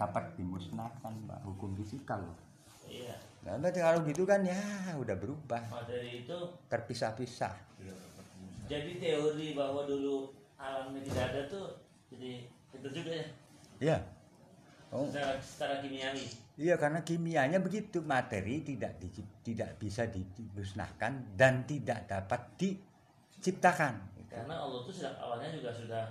[0.00, 1.40] dapat dimusnahkan Pak.
[1.44, 2.32] Hukum fisika loh.
[2.88, 3.12] Iya.
[3.44, 4.56] Nah, kalau gitu kan ya
[4.96, 5.60] udah berubah.
[5.68, 6.38] Materi itu
[6.72, 7.68] terpisah-pisah.
[8.70, 11.66] jadi teori bahwa dulu alamnya tidak ada tuh
[12.08, 13.26] jadi itu juga ya?
[13.80, 13.98] Iya.
[14.90, 15.06] Oh.
[15.06, 16.26] Secara, secara kimiawi.
[16.60, 18.00] Iya karena kimianya begitu.
[18.02, 19.08] Materi tidak di,
[19.44, 24.16] tidak bisa dimusnahkan dan tidak dapat diciptakan.
[24.30, 26.06] karena Allah tuh sejak awalnya juga sudah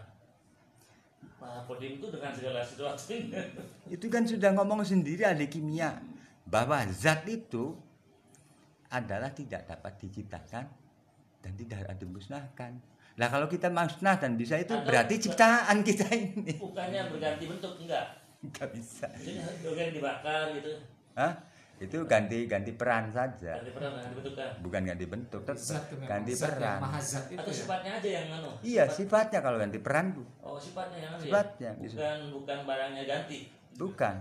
[1.40, 3.42] Kodim itu dengan segala sesuatunya
[3.88, 6.02] Itu kan sudah ngomong sendiri ahli kimia
[6.46, 7.78] bahwa zat itu
[8.90, 10.66] adalah tidak dapat diciptakan
[11.40, 12.72] dan tidak dapat dimusnahkan.
[13.22, 17.74] Nah kalau kita musnah dan bisa itu Atau- berarti ciptaan kita ini bukannya berganti bentuk
[17.86, 18.06] enggak
[18.40, 19.08] nggak bisa.
[19.62, 20.72] jadi dibakar gitu
[21.14, 21.36] Hah?
[21.80, 25.84] Itu ganti ganti peran saja, ganti peran ganti bentuk kan bukan ganti bentuk, tetap Zat
[26.04, 26.80] ganti zat peran.
[26.84, 27.56] itu atau ya.
[27.56, 31.22] sifatnya aja yang anu Iya Sifat- sifatnya kalau ganti peran tuh oh sifatnya yang anu
[31.24, 33.40] Sifatnya, ya bukan bukan barangnya ganti
[33.74, 34.16] bukan.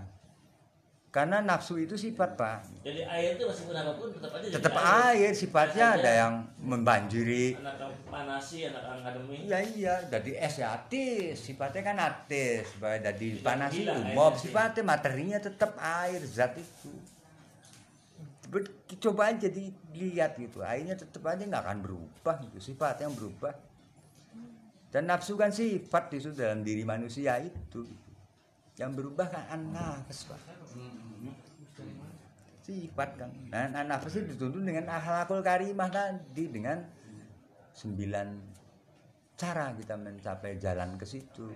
[1.09, 4.75] Karena nafsu itu sifat pak, jadi air itu meskipun apa pun tetap aja jadi tetap
[4.77, 5.97] air sifatnya Aja.
[5.97, 7.57] ada yang membanjiri.
[7.57, 13.25] anak panasi anak ngademi Iya iya, jadi es ya atis, sifatnya kan atis, supaya jadi
[13.25, 13.73] Tidak panas
[14.13, 14.53] mob sih.
[14.53, 16.93] sifatnya materinya tetap air zat itu.
[18.49, 23.53] Ber- Coba aja dilihat gitu, airnya tetap aja nggak akan berubah itu sifatnya yang berubah.
[24.89, 27.85] Dan nafsu kan sifat itu dalam diri manusia itu.
[28.75, 30.41] Yang berubah kan an-nafs, Pak.
[32.65, 33.29] Sifat kan.
[33.53, 36.81] Nah, an-nafs itu dituntun dengan akhlakul karimah tadi dengan
[37.77, 38.27] sembilan
[39.39, 41.47] cara kita mencapai jalan ke situ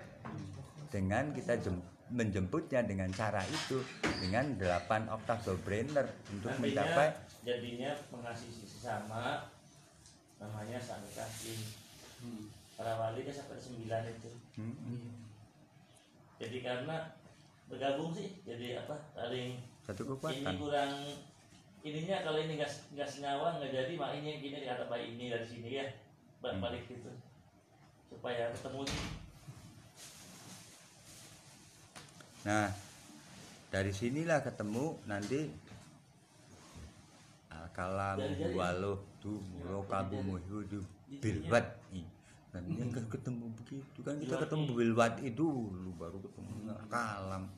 [0.88, 3.82] dengan kita jem- menjemputnya dengan cara itu
[4.22, 7.08] dengan delapan oktav brainer untuk nantinya mencapai
[7.42, 9.50] jadinya mengasihi sesama
[10.38, 11.60] namanya saling kasih
[12.78, 14.32] para wali kan sampai sembilan itu.
[14.60, 15.24] Hmm,
[16.40, 17.16] jadi karena
[17.68, 20.94] bergabung sih jadi apa saling satu ini kekuatan kurang
[21.84, 25.26] ininya kalau ini nggak nggak senyawa nggak jadi mak ini yang gini kata baik ini
[25.32, 25.86] dari sini ya
[26.44, 27.12] balik balik gitu.
[28.12, 28.84] Supaya ketemu
[32.44, 32.68] nah
[33.74, 35.50] dari sinilah ketemu nanti
[37.74, 38.54] kalamu Dari-dari.
[38.54, 40.80] waluh tu murokabu muhyudu
[41.18, 41.82] bilwat
[42.54, 45.42] dan yang kan ketemu begitu kan kita ketemu bilwat itu
[45.74, 47.50] dulu baru ketemu kalam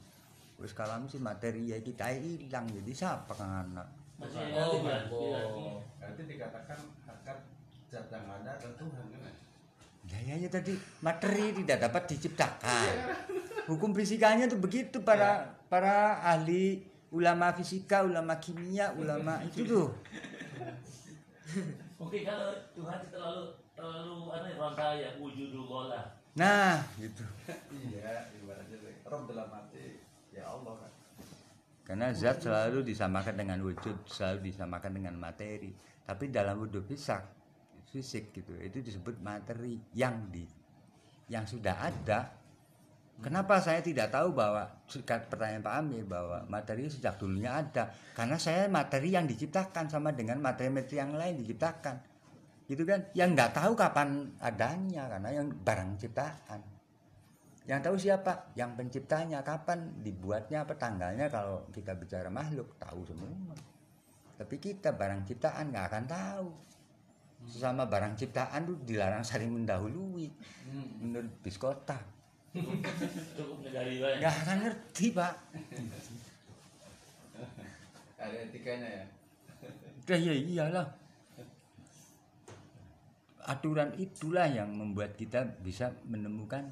[0.56, 5.84] wis kalam sih materi ya kita hilang jadi siapa kan anak Oh, nanti oh.
[6.24, 6.80] dikatakan
[7.92, 9.20] zat yang ada adalah Tuhan kan?
[9.28, 9.32] ya?
[10.08, 10.72] Ya, ya, ya tadi
[11.04, 12.96] materi tidak dapat diciptakan.
[13.66, 19.90] Hukum fisikanya tuh begitu para para ahli ulama fisika, ulama kimia, ulama itu tuh.
[22.00, 26.04] mungkin kalau Tuhan terlalu terlalu aneh frontal ya wujudul gola
[26.36, 27.24] Nah, gitu.
[27.72, 28.78] Iya, ibaratnya.
[29.08, 30.04] Rob dalam arti
[30.36, 30.92] ya Allah kan.
[31.88, 35.72] Karena zat selalu disamakan dengan wujud, selalu disamakan dengan materi.
[36.04, 37.24] Tapi dalam wujud fisik,
[37.88, 40.44] fisik gitu, itu disebut materi yang di
[41.32, 42.36] yang sudah ada.
[43.24, 44.68] Kenapa saya tidak tahu bahwa
[45.32, 47.88] pertanyaan Pak Amir bahwa materi sejak dulunya ada?
[48.12, 51.96] Karena saya materi yang diciptakan sama dengan materi-materi yang lain diciptakan,
[52.68, 53.08] gitu kan?
[53.16, 56.60] Yang nggak tahu kapan adanya karena yang barang ciptaan.
[57.66, 58.34] Yang tahu siapa?
[58.54, 63.56] Yang penciptanya, kapan dibuatnya, apa tanggalnya kalau kita bicara makhluk tahu semua.
[64.36, 66.48] Tapi kita barang ciptaan nggak akan tahu.
[67.48, 70.28] Sesama barang ciptaan tuh dilarang saling mendahului
[71.00, 72.15] menurut biskota.
[73.36, 75.34] Cukup negari banyak Nggak akan ngerti pak.
[78.16, 79.06] Ada etikanya ya.
[80.06, 80.88] Ya, ya iyalah.
[83.46, 86.66] Aturan itulah yang membuat kita bisa menemukan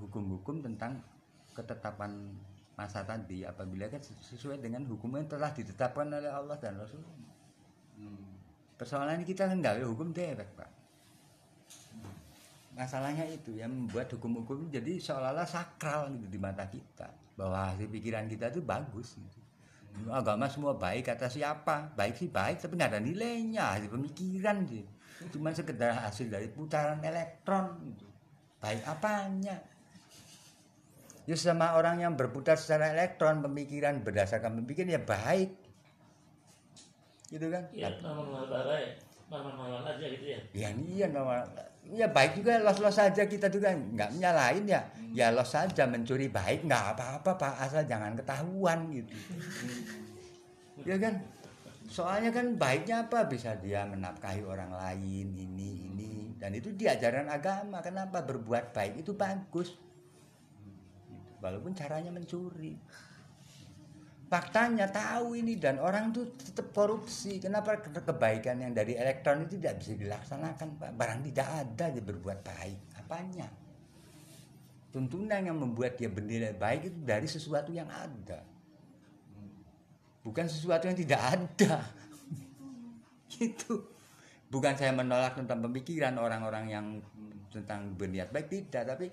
[0.00, 1.00] hukum-hukum tentang
[1.52, 2.32] ketetapan
[2.74, 7.04] masa tadi apabila kan sesuai dengan hukum yang telah ditetapkan oleh Allah dan Rasul.
[8.00, 8.34] Hmm.
[8.74, 10.83] Persoalan kita kan nggak hukum dewek pak.
[12.74, 17.06] Masalahnya itu yang membuat hukum-hukum jadi seolah-olah sakral gitu di mata kita
[17.38, 19.14] bahwa hasil pikiran kita itu bagus.
[19.14, 19.40] Gitu.
[20.10, 21.94] Agama semua baik kata siapa?
[21.94, 24.90] Baik sih baik tapi nggak ada nilainya hasil pemikiran gitu.
[25.38, 28.06] Cuma sekedar hasil dari putaran elektron gitu.
[28.58, 29.62] Baik apanya?
[31.24, 35.50] Ya sama orang yang berputar secara elektron pemikiran berdasarkan pemikiran ya baik.
[37.30, 37.70] Gitu kan?
[37.70, 38.46] ya normal
[39.42, 41.48] normal aja gitu ya Ya iya normal.
[41.84, 44.80] Ya baik juga los-los saja kita juga nggak nyalain ya.
[45.12, 49.12] Ya los saja mencuri baik nggak apa-apa pak asal jangan ketahuan gitu.
[50.88, 51.20] ya kan?
[51.84, 57.84] Soalnya kan baiknya apa bisa dia menafkahi orang lain ini ini dan itu diajaran agama.
[57.84, 59.76] Kenapa berbuat baik itu bagus?
[61.44, 62.80] Walaupun caranya mencuri.
[64.28, 67.38] Faktanya tahu ini dan orang tuh tetap korupsi.
[67.40, 67.78] Kenapa?
[67.80, 70.90] Ke- kebaikan yang dari elektron itu tidak bisa dilaksanakan pak.
[70.96, 72.80] Barang tidak ada dia berbuat baik.
[72.98, 73.48] Apanya?
[74.94, 78.40] Tuntunan yang membuat dia bernilai baik itu dari sesuatu yang ada.
[80.22, 81.84] Bukan sesuatu yang tidak ada.
[83.42, 83.90] Itu
[84.48, 86.86] bukan saya menolak tentang pemikiran orang-orang yang
[87.52, 88.94] tentang berniat baik tidak.
[88.94, 89.06] Tapi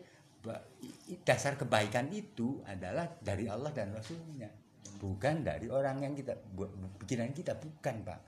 [1.25, 4.61] dasar kebaikan itu adalah dari Allah dan Rasulnya
[5.01, 6.69] bukan dari orang yang kita buat
[7.01, 8.19] pikiran kita bukan pak.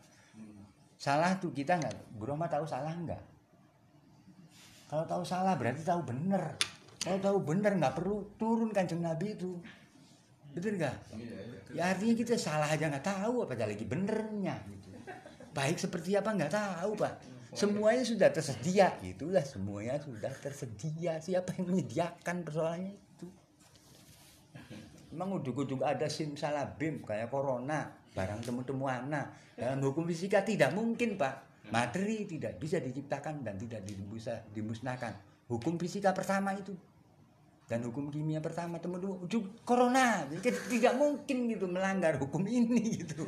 [0.97, 2.17] Salah tuh kita nggak?
[2.17, 3.21] Bu Roma tahu salah nggak?
[4.89, 6.57] Kalau tahu salah berarti tahu bener.
[6.97, 9.61] Kalau tahu bener nggak perlu turun kanjeng Nabi itu.
[10.57, 10.97] Betul nggak?
[11.77, 14.57] Ya artinya kita salah aja nggak tahu apa lagi benernya.
[15.53, 17.13] Baik seperti apa nggak tahu pak.
[17.53, 18.97] Semuanya sudah tersedia.
[19.05, 21.21] Itulah semuanya sudah tersedia.
[21.21, 23.02] Siapa yang menyediakan persoalannya
[25.13, 29.53] emang uduk-uduk ada simsalabim kayak corona barang temu-temu anak.
[29.53, 31.53] Dalam hukum fisika tidak mungkin pak.
[31.69, 35.15] Materi tidak bisa diciptakan dan tidak bisa dimusnahkan.
[35.49, 36.73] Hukum fisika pertama itu.
[37.65, 40.25] Dan hukum kimia pertama temu-temu ujuk corona.
[40.29, 43.23] Tidak mungkin gitu melanggar hukum ini gitu.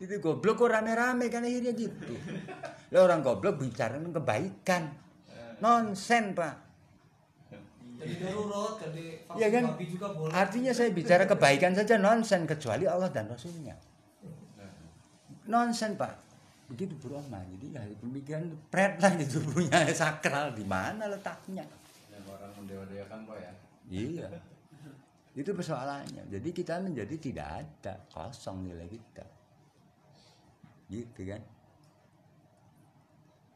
[0.00, 2.16] Itu goblok kok rame-rame kan akhirnya gitu.
[2.96, 4.96] Lah orang goblok bicara kebaikan.
[5.60, 6.69] Nonsen pak
[8.00, 9.62] Jadi darurat, jadi vaksin Iya kan?
[9.76, 10.32] babi juga boleh.
[10.32, 13.76] artinya saya bicara kebaikan saja nonsen kecuali Allah dan Rasulnya
[15.44, 16.14] nonsen pak
[16.70, 21.66] begitu bro Rahman jadi ya pemikiran pret lah gitu punya sakral di mana letaknya
[22.08, 23.52] Yang orang mendewa-dewakan pak ya.
[23.90, 24.28] Iya.
[25.34, 26.30] Itu persoalannya.
[26.30, 29.26] Jadi kita menjadi tidak ada, kosong nilai kita.
[30.90, 31.42] Gitu kan?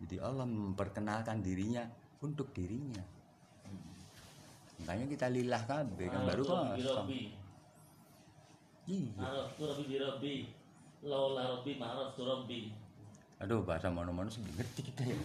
[0.02, 1.87] Jadi Allah memperkenalkan dirinya
[2.19, 3.02] untuk dirinya.
[4.82, 6.82] Makanya kita lillah kabeh kan baru kosong.
[6.82, 7.23] Robi.
[8.91, 9.31] Iya.
[9.59, 10.37] Di Robi.
[11.05, 12.25] Laula ma'araf tu.
[13.44, 15.17] Aduh bahasa mono-mono sih ngerti kita ya.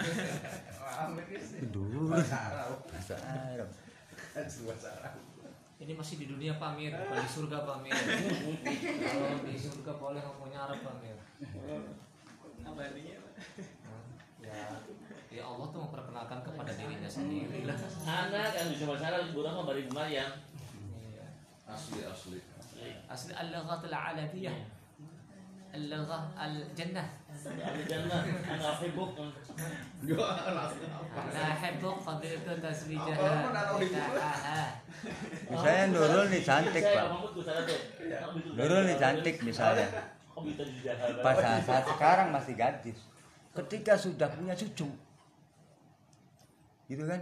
[1.64, 2.12] Aduh.
[2.12, 2.78] Bahasa Arab.
[2.92, 3.70] Bahasa Arab.
[4.36, 5.16] Bahasa Arab.
[5.80, 7.96] Ini masih di dunia pamir, bukan di surga pamir.
[9.08, 11.16] Kalau di surga boleh ngomongnya Arab pamir.
[12.68, 13.16] Apa artinya?
[14.44, 14.76] Ya,
[15.40, 17.78] ya Allah tuh memperkenalkan kepada dirinya sendiri lah.
[18.04, 20.32] Anak yang bisa bahasa Arab burang bari Maryam.
[21.00, 21.26] Iya.
[21.64, 22.44] Asli asli.
[23.08, 24.52] Asli al-lughat al-arabiyah.
[25.70, 27.08] Al-lughah al-jannah.
[27.30, 28.90] Ahli jannah, ana asli.
[31.16, 33.32] Ana ahibbuk qadiltu tasbijaha.
[35.48, 37.08] Misalnya Nurul nih cantik, Pak.
[38.60, 39.88] Nurul nih cantik misalnya.
[41.24, 43.00] Pas saat, saat sekarang masih gadis.
[43.50, 44.88] Ketika sudah punya cucu,
[46.90, 47.22] gitu kan?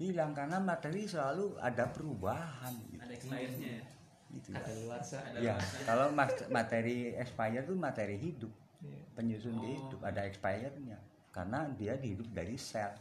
[0.00, 2.72] Hilang karena materi selalu ada perubahan.
[2.88, 3.00] Gitu.
[3.00, 3.84] Ada expirednya ya.
[4.32, 4.50] Gitu.
[4.52, 5.18] Ada luarsa.
[5.22, 5.54] Ada Ya,
[5.86, 6.10] kalau
[6.50, 8.52] materi expire itu materi hidup,
[8.82, 9.00] Iya.
[9.16, 9.64] penyusun Oh.
[9.64, 10.98] hidup, ada expirednya.
[11.32, 12.92] Karena dia hidup dari sel,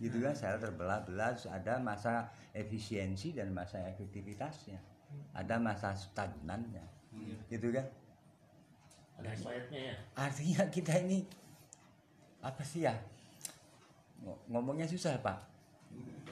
[0.00, 0.32] gitu kan?
[0.32, 4.80] Sel terbelah-belah, terus ada masa efisiensi dan masa efektivitasnya,
[5.32, 6.84] ada masa stagnannya,
[7.48, 7.84] gitu kan?
[9.20, 9.96] Ada expirednya ya.
[10.16, 11.20] artinya kita ini
[12.42, 12.96] apa sih ya
[14.46, 15.38] ngomongnya susah pak.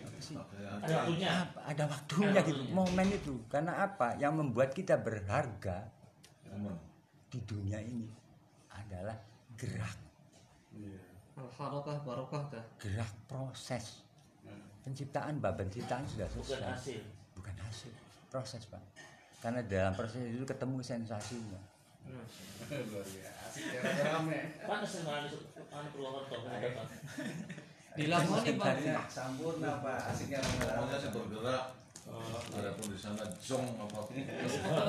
[0.00, 0.36] Apa sih?
[0.36, 1.28] Ada waktunya.
[1.28, 1.58] Apa?
[1.66, 2.60] ada waktunya Ada gitu.
[2.62, 2.74] waktunya.
[2.76, 3.34] momen itu.
[3.50, 4.08] Karena apa?
[4.16, 5.88] Yang membuat kita berharga
[7.30, 8.10] di dunia ini
[8.70, 9.14] adalah
[9.54, 9.96] gerak.
[10.74, 10.98] Iya.
[11.56, 12.42] Barokah
[12.76, 14.04] gerak proses.
[14.40, 14.56] Hmm.
[14.80, 16.72] penciptaan bab penciptaan sudah Bukan selesai.
[16.72, 17.00] hasil.
[17.36, 17.92] bukan hasil.
[18.32, 18.82] Proses pak.
[19.40, 21.60] Karena dalam proses itu ketemu sensasinya.
[22.08, 22.24] Luar
[22.80, 23.30] biasa.
[23.46, 23.80] Asik ya
[24.10, 24.38] rame.
[24.64, 24.92] Panas
[27.90, 28.66] Purwokerto ada Pak.
[28.70, 29.98] Tadinya sampurna pak.
[30.14, 31.64] Asiknya Pokoknya saya bergerak.
[32.10, 33.70] Oh, Adapun di sana zong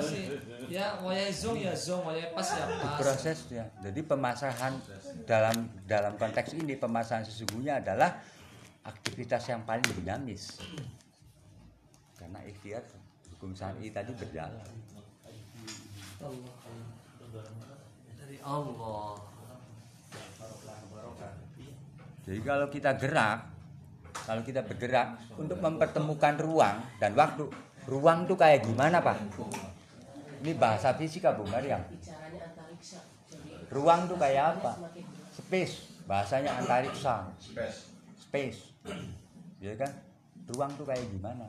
[0.02, 0.26] sih.
[0.74, 2.98] Ya, waya zong ya zong, waya pas ya pas.
[2.98, 3.70] prosesnya.
[3.78, 4.74] Jadi pemasahan
[5.30, 8.26] dalam dalam konteks ini pemasahan sesungguhnya adalah
[8.82, 10.58] aktivitas yang paling dinamis.
[12.18, 12.82] Karena ikhtiar
[13.38, 14.66] hukum syar'i tadi berjalan.
[16.22, 16.58] Allah.
[18.18, 19.32] Dari Allah.
[22.26, 23.40] Jadi kalau kita gerak,
[24.26, 27.50] kalau kita bergerak untuk mempertemukan ruang dan waktu,
[27.90, 29.18] ruang itu kayak gimana pak?
[30.42, 31.78] Ini bahasa fisika Bu jadi
[33.72, 34.74] Ruang itu kayak apa?
[35.32, 37.30] Space, bahasanya antariksa.
[37.40, 37.92] Space.
[38.32, 38.72] space
[39.62, 39.92] ya kan
[40.50, 41.46] ruang tuh kayak gimana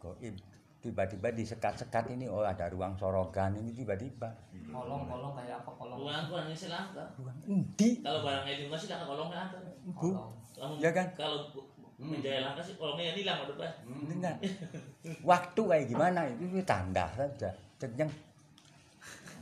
[0.00, 0.34] goib
[0.78, 4.30] tiba-tiba disekat-sekat ini oh ada ruang sorogan ini tiba-tiba
[4.68, 5.96] Kolong, kolong kayak apa kolong?
[5.96, 7.00] Ruang ruang ini sih langka.
[7.16, 9.58] ruang endi Kalau barangnya di rumah sih langka kolongnya ada.
[9.96, 10.30] Kolong.
[10.76, 11.06] Ya kan?
[11.16, 11.64] Kalau bu-
[11.98, 13.72] Menjaya langkah sih, kalau nggak hilang udah Pak.
[13.82, 14.36] Ini enggak.
[15.26, 17.50] Waktu kayak gimana itu tanda saja.
[17.74, 18.06] Cengeng.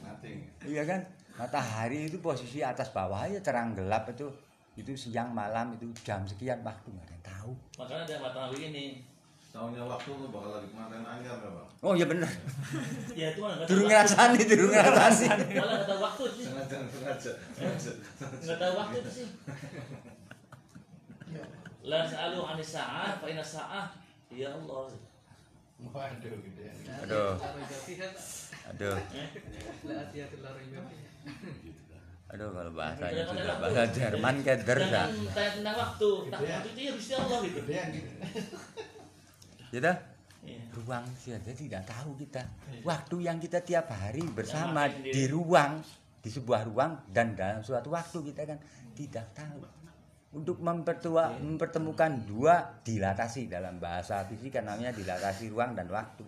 [0.00, 0.40] Mati.
[0.64, 1.00] Iya kan?
[1.37, 4.25] Matahari itu posisi atas bawah aja terang gelap itu
[4.73, 7.52] itu siang malam itu jam sekian waktu nggak ada yang tahu.
[7.76, 8.87] Makanya ada matahari ini.
[9.56, 11.68] Tahunya waktu lu bakal lagi kemarin anyar gak bang?
[11.80, 12.28] Oh iya bener.
[13.16, 13.96] Ya itu nggak tahu Durung waktu.
[13.96, 15.48] ngrasani, durung ngrasani.
[15.56, 16.44] Malah nggak tahu waktu sih.
[16.44, 17.92] Sengaja, sengaja.
[18.20, 19.26] Nggak tahu waktu itu sih.
[21.88, 23.86] La sa'alu anis sa'ah, fa inna sa'ah.
[24.28, 24.92] Ya Allah.
[25.88, 26.72] Waduh gitu ya.
[27.08, 27.40] Aduh.
[27.40, 28.12] kan
[28.76, 28.96] Aduh.
[32.26, 35.08] Aduh kalau bahasanya sudah bahasa Jerman kayak der dah.
[35.08, 36.10] Jangan tanya tentang waktu.
[36.28, 37.60] Tak waktu itu ya Gusti Allah gitu.
[39.76, 39.85] Gitu.
[39.85, 40.16] Kita
[40.47, 40.62] Iya.
[40.78, 42.42] ruang saja tidak tahu kita.
[42.87, 45.83] Waktu yang kita tiap hari bersama makin di ruang,
[46.23, 48.59] di sebuah ruang dan dalam suatu waktu kita kan
[48.95, 49.66] tidak tahu.
[50.37, 56.23] Untuk mempertua, mempertemukan dua dilatasi dalam bahasa fisika namanya dilatasi ruang dan waktu.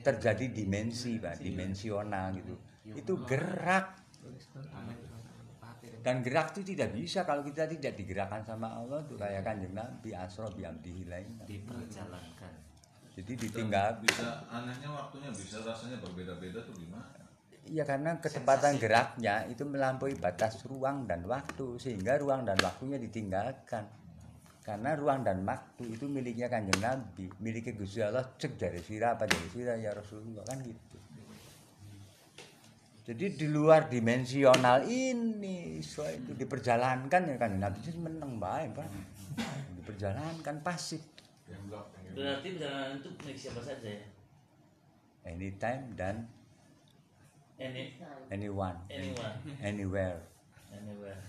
[0.00, 2.54] Terjadi dimensi, Pak, dimensional gitu.
[2.96, 4.02] Itu gerak
[6.04, 10.12] dan gerak itu tidak bisa kalau kita tidak digerakkan sama Allah tuh kayak kanjeng Nabi
[10.12, 11.40] Asro biamdihi lain.
[11.48, 12.52] diperjalankan
[13.14, 17.24] Jadi ditinggal Bisa anehnya waktunya bisa rasanya berbeda-beda tuh gimana?
[17.64, 23.88] Ya karena kecepatan geraknya itu melampaui batas ruang dan waktu sehingga ruang dan waktunya ditinggalkan.
[24.60, 29.24] Karena ruang dan waktu itu miliknya kanjeng Nabi, miliknya Gusti Allah cek dari sira apa
[29.24, 31.03] dari sira ya Rasulullah kan gitu.
[33.04, 38.88] Jadi di luar dimensional ini so itu diperjalankan ya kanjeng Nabi itu menang baik kan.
[39.76, 41.04] Diperjalankan pasif
[42.14, 44.00] Berarti perjalanan itu milik siapa saja ya?
[45.24, 46.24] anytime dan
[47.54, 47.94] Any,
[48.34, 50.18] anyone, anyone, anywhere.
[50.74, 51.20] anywhere.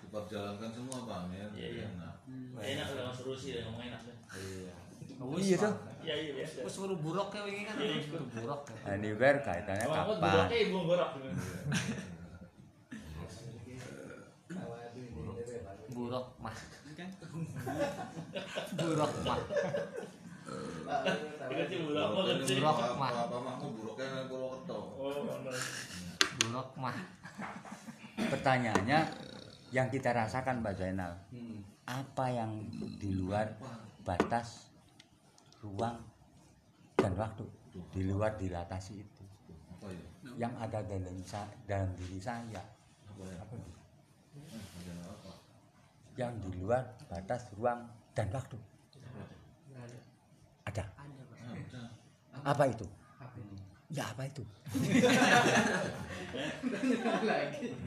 [0.00, 1.46] Diperjalankan semua bang ya.
[1.52, 1.86] Iya.
[1.92, 2.14] Enak.
[2.56, 4.16] Enak kalau mas Rusi ya ngomong enak deh.
[4.32, 4.85] Iya
[5.16, 5.74] tuh.
[6.06, 6.68] Iya iya biasa.
[6.70, 8.94] Suruh buruk ya ini kan suruh buruk ya.
[8.94, 10.30] Anywhere kaitannya Mahmud kapan?
[10.30, 11.10] buruknya ibu gorok.
[15.96, 16.56] buruk mah
[18.76, 19.40] buruk mah
[21.46, 23.10] Dikasih buruk apa Buruk mah.
[25.00, 25.56] Oh, bener.
[26.38, 26.96] buruk mah
[28.16, 28.98] Pertanyaannya
[29.74, 31.12] yang kita rasakan Mbak Zainal,
[31.84, 33.56] apa yang di luar
[34.06, 34.70] batas
[35.66, 35.98] ruang
[36.96, 37.44] dan waktu,
[37.92, 39.24] di luar dilatasi itu,
[39.74, 40.06] Apa ya?
[40.38, 41.16] yang ada dalam
[41.66, 42.62] dalam diri saya,
[43.10, 43.36] Apa ya?
[43.42, 43.70] apa itu?
[46.16, 48.56] Yang di luar batas ruang dan waktu,
[50.64, 50.84] ada.
[52.46, 52.86] Apa itu?
[53.86, 54.42] Ya apa itu?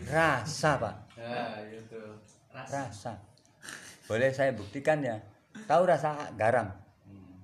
[0.08, 2.02] Rasa Pak, Nah, gitu.
[2.50, 3.14] rasa.
[4.08, 5.20] Boleh saya buktikan ya?
[5.68, 6.72] Tahu rasa garam?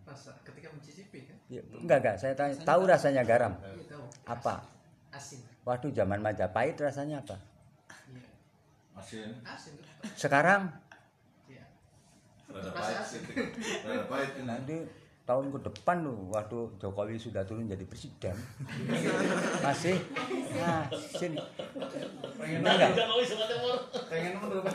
[0.05, 1.37] Rasa ketika mencicipi kan?
[1.49, 3.53] Ya, enggak enggak, saya tanya, tahu rasanya garam?
[3.57, 4.05] Iya tahu.
[4.29, 4.55] Apa?
[5.09, 5.41] Asin.
[5.65, 7.37] Waktu zaman Majapahit rasanya apa?
[8.13, 8.29] Iya.
[8.93, 9.29] Asin.
[9.41, 9.73] Asin.
[10.13, 10.69] Sekarang
[11.49, 11.65] Iya.
[12.53, 13.21] Rada pahit sih.
[13.81, 14.45] Rada pahit ini.
[14.45, 14.77] nanti
[15.25, 18.37] tahun ke depan loh waktu Jokowi sudah turun jadi presiden
[19.65, 19.97] masih
[20.85, 21.33] asin
[22.61, 22.93] Nah, enggak.
[24.05, 24.69] Pengen merubah.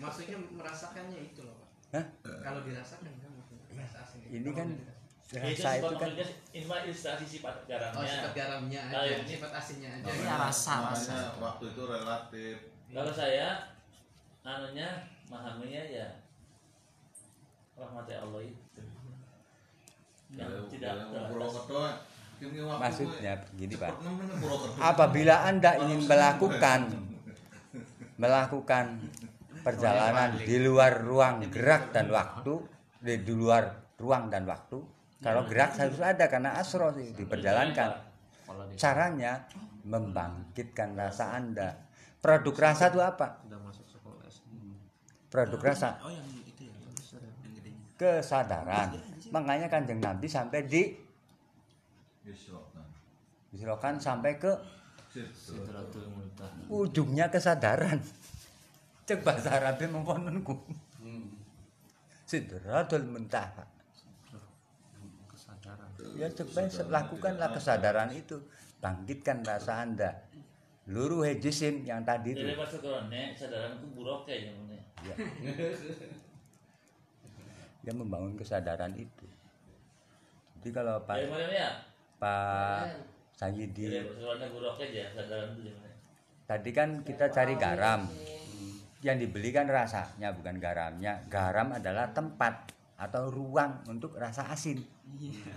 [0.00, 1.68] Maksudnya merasakannya itu loh, Pak.
[1.92, 2.04] Hah?
[2.40, 3.35] Kalau dirasakan kan
[4.28, 4.68] ini kan
[5.26, 6.10] Itu rasa sifat itu kan
[6.52, 8.06] ini mah ilustrasi sifat Oh, garamnya.
[8.08, 10.06] sifat garamnya Kalau aja, ini- sifat asinnya aja.
[10.06, 11.16] Iya, rasa, rasa.
[11.36, 12.54] Waktu itu relatif.
[12.86, 13.46] Kalau saya
[14.40, 14.88] anunya
[15.26, 16.06] memahaminya ya
[17.74, 18.82] rahmatnya Allah itu.
[20.30, 20.92] Yang Kalau- tidak
[22.76, 23.96] maksudnya begini pak
[24.76, 26.80] apabila anda ingin melakukan
[28.16, 28.86] melakukan
[29.64, 32.60] perjalanan di luar ruang gerak dan waktu
[33.00, 34.78] di, di luar ruang dan waktu.
[35.16, 37.90] Kalau gerak harus ada karena asro sih diperjalankan.
[38.46, 39.48] Kalau di caranya
[39.86, 41.88] membangkitkan rasa anda.
[42.20, 43.40] Produk rasa itu apa?
[45.26, 45.98] Produk rasa.
[46.04, 47.82] Oh yang itu ya, yang gedenya.
[47.98, 48.88] kesadaran.
[49.34, 50.94] Makanya kanjeng nabi sampai di
[52.26, 52.86] Isrokan.
[53.54, 54.52] disilokan sampai ke
[56.68, 58.02] ujungnya kesadaran.
[59.06, 60.54] Cek bahasa Arabnya mengkononku
[62.26, 63.64] sidratul muntaha.
[65.30, 65.88] Kesadaran.
[66.18, 68.42] Ya coba lakukanlah kesadaran itu.
[68.82, 70.26] Bangkitkan rasa anda.
[70.90, 72.42] Luruh jisim yang tadi itu.
[72.42, 74.78] Jadi pas sekurangnya kesadaran itu buruk ini.
[75.06, 75.14] ya.
[77.86, 79.26] dia membangun kesadaran itu.
[80.58, 81.70] Jadi kalau pak Dari mana ya?
[82.16, 82.96] pak
[83.36, 85.28] Sayyidi pas
[86.48, 88.08] tadi kan kita cari garam
[89.04, 91.20] yang dibelikan rasanya bukan garamnya.
[91.28, 94.80] Garam adalah tempat atau ruang untuk rasa asin.
[95.20, 95.52] Iya.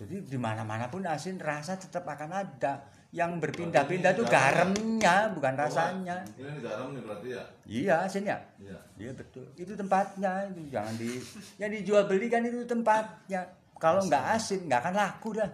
[0.00, 2.80] Jadi di mana mana pun asin rasa tetap akan ada.
[3.10, 6.22] Yang berpindah-pindah itu garamnya bukan rasanya.
[6.38, 7.42] Ini garam nih berarti ya?
[7.66, 8.78] iya asin ya Iya.
[8.96, 9.44] iya betul.
[9.58, 11.18] Itu tempatnya itu jangan di
[11.58, 13.50] yang dijual belikan itu tempatnya.
[13.76, 15.50] Kalau nggak asin nggak akan laku dah.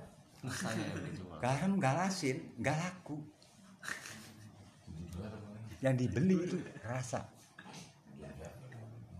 [1.41, 3.19] Garam nggak asin nggak laku
[5.87, 7.23] yang dibeli itu rasa.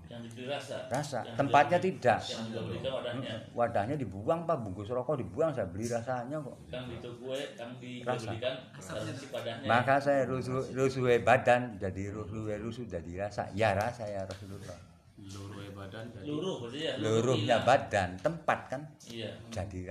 [0.07, 0.77] Yang dibeli rasa?
[0.91, 1.19] Rasa.
[1.23, 2.21] Yang tempatnya dijual- tidak.
[2.27, 2.47] yang
[2.91, 3.35] wadahnya?
[3.55, 4.57] Wadahnya dibuang pak.
[4.59, 6.57] Bungkus rokok dibuang saya beli rasanya kok.
[6.73, 8.27] Yang itu kue yang dijual Rasa.
[8.27, 9.67] belikan harus isi padahnya.
[9.67, 13.47] Maka saya rusuh rusuh badan jadi rusuh rusuh jadi rasa.
[13.55, 14.79] Ya rasa ya Rasulullah.
[15.23, 16.93] Luruh badan jadi luruh berarti ya?
[16.99, 18.83] Luruhnya badan tempat kan?
[19.07, 19.31] Iya.
[19.55, 19.87] Jadi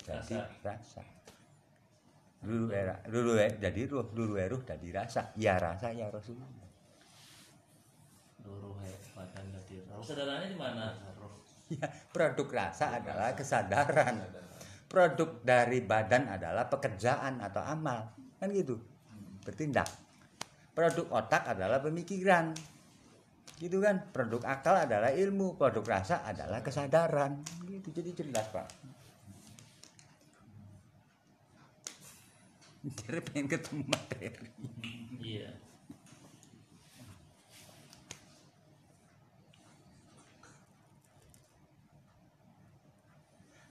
[0.00, 0.38] jadi Rasa.
[0.66, 1.02] rasa
[2.40, 5.32] luru era luru jadi ruh luru ruh jadi rasa.
[5.36, 6.68] Ya rasa ya Rasulullah.
[8.44, 8.76] Luruh
[9.12, 10.00] badan jadi roh.
[10.00, 10.84] kesadarannya di mana?
[11.70, 14.26] Ya produk rasa adalah kesadaran.
[14.90, 18.10] Produk dari badan adalah pekerjaan atau amal.
[18.42, 18.74] Kan gitu.
[19.46, 19.86] Bertindak
[20.80, 22.56] produk otak adalah pemikiran.
[23.60, 24.08] Gitu kan?
[24.08, 25.60] Produk akal adalah ilmu.
[25.60, 27.44] Produk rasa adalah kesadaran.
[27.68, 27.92] Gitu.
[27.92, 28.66] Jadi jelas pak
[32.80, 34.48] Jadi pengen ketemu materi
[35.20, 35.52] iya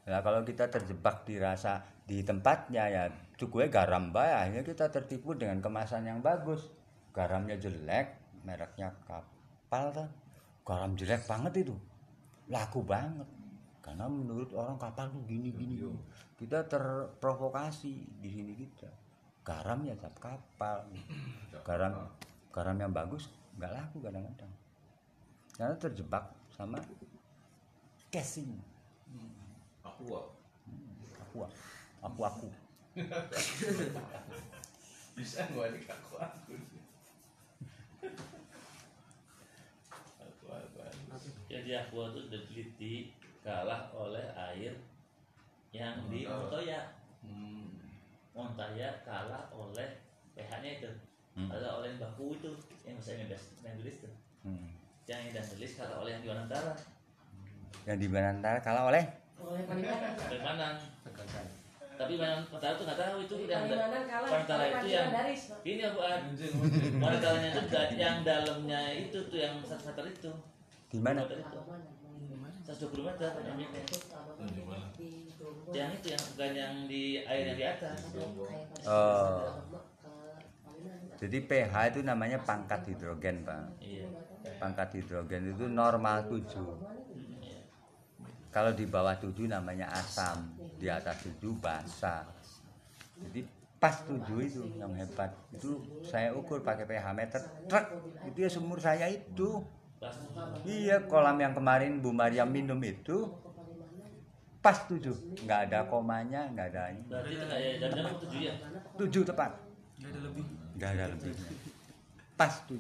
[0.10, 3.04] Nah kalau kita terjebak di rasa di tempatnya ya
[3.38, 6.66] cukupnya garam bae akhirnya kita tertipu dengan kemasan yang bagus.
[7.14, 10.10] Garamnya jelek, mereknya kapal kan.
[10.66, 11.78] Garam jelek banget itu.
[12.50, 13.30] Laku banget.
[13.86, 15.78] Karena menurut orang kapal tuh gini gini.
[16.40, 18.88] Kita terprovokasi di sini kita.
[19.44, 20.88] Garam ya cap kapal.
[21.68, 22.08] Garam
[22.56, 23.28] garam yang bagus
[23.60, 24.48] nggak laku kadang-kadang.
[25.52, 26.80] Karena terjebak sama
[28.08, 28.56] casing
[29.84, 30.28] Aku ah.
[31.20, 31.38] aku
[32.00, 32.48] aku aku
[35.20, 36.54] Bisa gua adik aku aku.
[40.24, 41.28] Aku aku aku.
[41.52, 42.94] jadi aqua itu diteliti
[43.44, 44.72] kalah oleh air
[45.72, 46.50] yang di Montal.
[46.50, 46.80] Montoya
[47.20, 47.68] Hmm.
[48.32, 49.90] Montoya kalah oleh
[50.34, 50.90] pH-nya itu
[51.36, 51.48] Hmm.
[51.48, 52.52] kalah oleh yang baku itu
[52.82, 54.72] yang saya ngedes yang tulis tuh Hmm.
[55.04, 56.74] yang dan tulis kalah oleh yang di Wanantara
[57.84, 59.04] yang di Banantara kalah oleh
[59.40, 60.20] Oleh Palimanan.
[60.20, 61.46] Palimanan Tegasan.
[61.96, 63.64] tapi Wanantara tuh nggak tahu itu yang.
[63.68, 65.08] Wanantara oleh itu yang
[65.64, 66.20] ini ya buat.
[66.98, 67.62] Wanantaranya itu
[67.96, 70.32] yang dalamnya itu tuh yang satu meter itu
[70.90, 71.80] di mana Meter itu Abang
[72.40, 72.58] mana?
[72.66, 73.30] 120 meter
[75.72, 77.98] yang itu yang bukan yang di air yang di atas.
[78.88, 79.54] Oh.
[81.20, 83.68] Jadi pH itu namanya pangkat hidrogen pak.
[83.84, 84.08] Iya
[84.60, 86.44] pangkat hidrogen itu normal 7
[87.40, 87.64] iya.
[88.52, 92.28] kalau di bawah 7 namanya asam di atas 7 basa
[93.20, 93.44] jadi
[93.80, 95.32] pas 7 itu yang hebat.
[95.56, 97.88] Itu saya ukur pakai pH meter truk.
[98.28, 99.64] Itu ya sumur saya itu.
[100.68, 103.32] Iya kolam yang kemarin Bu Maria minum itu
[104.60, 105.00] pas 7
[105.48, 107.04] nggak ada komanya nggak ada ini.
[107.08, 108.54] Berarti itu kayak jam-jam tujuh ya?
[108.96, 109.52] 7 tepat.
[110.00, 110.44] Nggak ada lebih.
[110.80, 111.52] nggak ada lebihnya
[112.40, 112.80] pas 7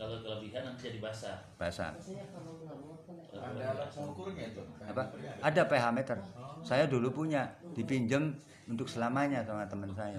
[0.00, 1.44] kalau kelebihan nanti jadi basah.
[1.60, 4.64] Basa Biasanya kalau nggak mau kan Ada alat pengukurnya itu.
[4.80, 5.12] apa?
[5.44, 6.16] Ada pH meter.
[6.64, 8.32] Saya dulu punya dipinjam
[8.64, 10.16] untuk selamanya sama teman saya.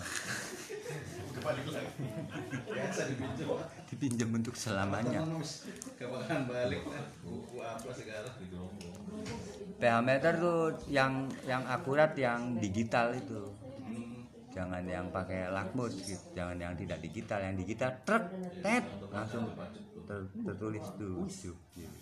[1.33, 1.85] Dipinjam.
[3.89, 5.25] dipinjam untuk selamanya.
[5.25, 5.65] Terus
[5.97, 6.85] kebangan balik.
[7.25, 8.29] Buku apa segala.
[9.81, 13.49] pH meter tuh yang yang akurat yang digital itu
[14.53, 18.23] jangan yang pakai lakmus gitu jangan yang tidak digital yang digital truk
[18.61, 19.49] tet langsung
[20.05, 21.97] ter- tertulis tujuh gitu.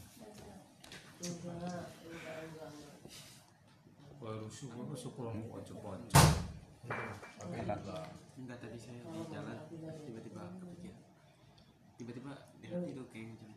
[8.39, 8.99] Enggak tadi saya
[9.31, 9.57] jalan
[10.03, 10.93] tiba-tiba kepikir.
[11.99, 13.51] Tiba-tiba di hati itu kayak macam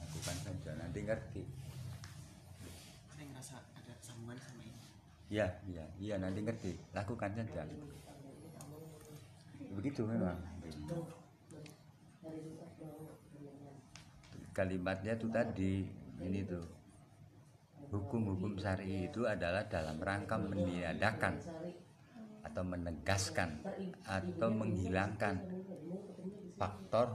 [0.00, 1.42] Lakukan saja nanti ngerti.
[3.14, 4.80] Saya ngerasa ada sambungan sama ini.
[5.30, 6.72] iya iya iya nanti ngerti.
[6.94, 7.62] Lakukan saja.
[9.74, 10.38] Begitu memang.
[14.50, 15.86] Kalimatnya tuh tadi
[16.22, 16.66] ini tuh.
[17.90, 21.34] Hukum-hukum syari itu adalah dalam rangka meniadakan
[22.50, 23.62] atau menegaskan
[24.02, 25.38] atau menghilangkan
[26.58, 27.14] faktor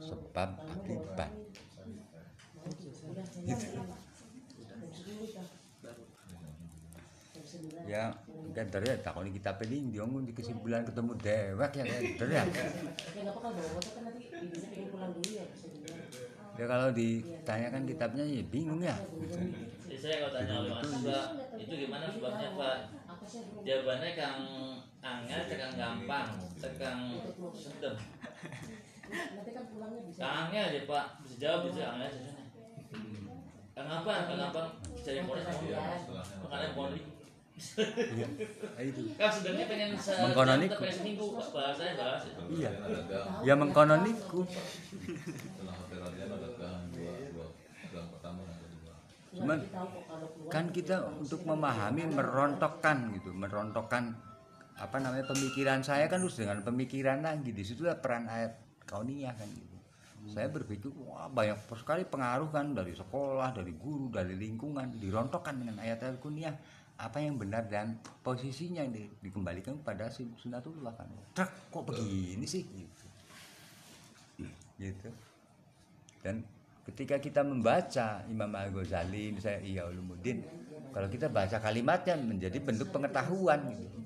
[0.00, 1.30] sebab akibat
[3.44, 3.66] Gitu.
[7.84, 8.08] ya
[8.56, 12.44] kan dari ya takoni kita pening dia di kesimpulan ketemu dewek ya kan dari ya
[16.54, 18.94] Ya kalau ditanyakan kitabnya ya bingung ya
[19.90, 20.54] Jadi saya kalau tanya
[21.02, 21.26] Mbak,
[21.58, 22.76] itu gimana sebabnya Pak?
[23.64, 24.40] Jawabannya kang
[25.00, 26.28] angel, cekang gampang,
[26.60, 27.00] cekang
[27.56, 27.94] sedem.
[29.14, 30.18] Nanti kan pulangnya bisa.
[30.20, 32.12] Kang angel ya Pak, bisa jawab bisa angel.
[33.74, 34.12] Kang apa?
[34.28, 34.62] Kang apa?
[35.04, 36.68] Cari setelahnya Makanya
[38.82, 40.74] itu Kang sebenarnya pengen se Mengkonon jam iku.
[40.82, 42.22] pengen seminggu bahasanya bahas.
[42.50, 42.70] Iya.
[43.46, 47.46] Ya mengkonon iku setelah hotel Radian ada gang dua, dua
[47.94, 48.94] gang pertama dan kedua.
[49.34, 49.58] Cuman
[50.48, 54.14] kan kita untuk memahami merontokkan gitu merontokkan
[54.74, 57.54] apa namanya pemikiran saya kan harus dengan pemikiran lagi.
[57.54, 59.76] Di situ peran ayat kauniyah kan gitu.
[60.24, 64.98] Saya berpikir wah banyak sekali pengaruh kan dari sekolah dari guru dari lingkungan.
[64.98, 66.56] Dirontokkan dengan ayat-ayat kauniyah.
[66.94, 71.10] Apa yang benar dan posisinya di- dikembalikan kepada sunatullah kan.
[71.34, 72.62] Truk, kok begini sih?
[72.62, 73.04] Gitu.
[74.78, 75.10] Gitu.
[76.22, 76.42] Dan
[76.84, 80.44] ketika kita membaca Imam Al Ghazali saya Iya Ulumuddin
[80.94, 83.98] kalau kita baca kalimatnya menjadi bentuk pengetahuan gitu.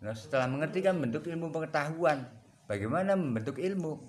[0.00, 2.24] Nah setelah mengerti kan bentuk ilmu pengetahuan.
[2.64, 4.00] Bagaimana membentuk ilmu?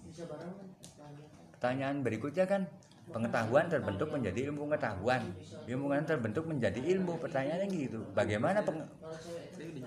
[1.57, 2.63] Pertanyaan berikutnya kan
[3.11, 5.27] pengetahuan terbentuk menjadi ilmu pengetahuan.
[5.67, 7.13] Ilmu pengetahuan terbentuk menjadi ilmu.
[7.19, 8.87] Pertanyaannya gitu bagaimana peng-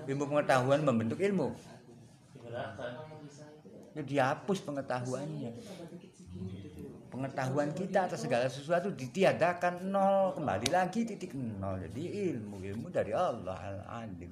[0.04, 1.56] ilmu pengetahuan membentuk ilmu?
[3.96, 5.50] Ya dihapus pengetahuannya
[7.10, 13.10] pengetahuan kita atas segala sesuatu ditiadakan nol kembali lagi titik nol jadi ilmu ilmu dari
[13.10, 14.30] Allah al alim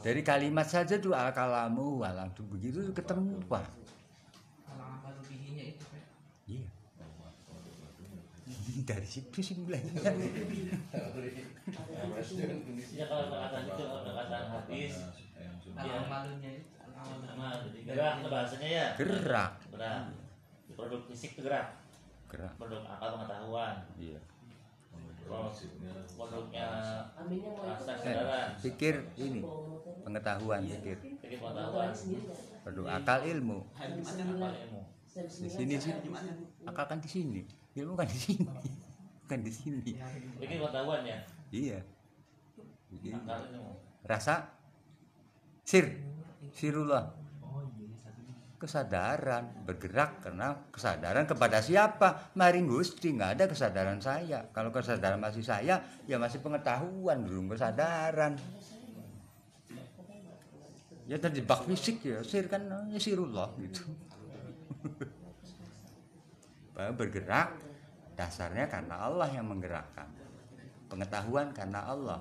[0.00, 3.68] dari kalimat saja tuh al kalamu alam tuh begitu ketemu pak
[6.48, 6.64] iya
[8.88, 9.92] dari situ sih mulainya
[11.68, 14.92] Ya kalau perkataan itu perkataan hadis
[15.36, 16.00] Yang Iya.
[16.00, 16.72] Amal-malunya itu.
[16.80, 17.22] amal-malu.
[17.28, 18.86] sama jadi gerak bahasanya ya.
[18.96, 20.10] gerak Gerak.
[20.74, 21.70] Produk fisik itu gerak.
[22.28, 22.52] gerak.
[22.58, 23.74] Produk akal pengetahuan.
[23.96, 24.18] iya.
[25.28, 28.16] Produknya rasa Eh,
[28.60, 29.40] pikir ini.
[30.02, 30.96] Pengetahuan pikir.
[31.20, 31.90] Pikir Motor pengetahuan.
[31.92, 32.22] sendiri
[32.64, 33.58] perlu akal ilmu.
[35.14, 35.92] Di sini sih
[36.64, 37.40] akal kan di sini.
[37.74, 38.44] Ilmu kan di sini.
[39.22, 39.92] Bukan di sini.
[40.40, 41.18] Pikir pengetahuan ya.
[41.50, 41.78] iya.
[42.88, 43.72] Jadi, Akal ilmu.
[44.02, 44.48] rasa
[45.62, 45.86] sir.
[46.48, 47.12] Sirullah
[48.58, 52.34] kesadaran bergerak karena kesadaran kepada siapa?
[52.34, 54.50] Mari gusti nggak ada kesadaran saya.
[54.50, 58.34] Kalau kesadaran masih saya ya masih pengetahuan belum kesadaran.
[61.08, 63.86] Ya terjebak fisik ya sir kan ya sirullah gitu.
[66.98, 67.54] Bergerak
[68.18, 70.10] dasarnya karena Allah yang menggerakkan.
[70.90, 72.20] Pengetahuan karena Allah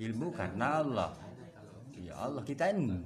[0.00, 1.12] ilmu karena Allah.
[1.98, 3.02] Ya Allah kita ini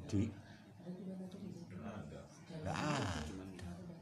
[2.65, 3.21] ada.
[3.25, 3.97] nggak ada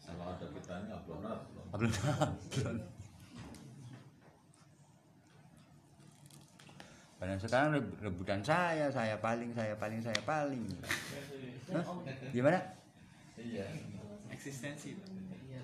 [0.00, 1.36] Kalau ada kitanya belum ada.
[1.72, 1.90] belum
[2.48, 2.76] belum
[7.16, 10.64] Padahal sekarang reb- rebutan saya, saya paling, saya paling, saya paling.
[11.68, 11.84] Hah?
[12.32, 12.56] Gimana?
[13.36, 13.68] Iya.
[14.30, 14.96] eksistensi